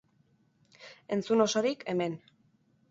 [1.17, 2.21] Entzun osorik, hemen!